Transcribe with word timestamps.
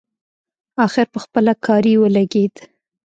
اخر 0.85 1.05
پخپله 1.13 1.53
کاري 1.65 1.93
ولګېد. 1.97 2.55